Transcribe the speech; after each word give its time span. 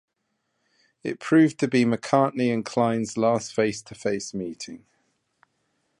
This 1.03 1.15
proved 1.19 1.59
to 1.59 1.67
be 1.67 1.85
McCartney 1.85 2.51
and 2.51 2.65
Klein's 2.65 3.17
last 3.17 3.53
face-to-face 3.53 4.33
meeting. 4.33 4.83